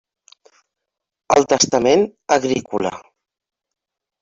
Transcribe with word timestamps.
El 1.35 1.45
testament 1.53 2.07
agrícola. 2.39 2.95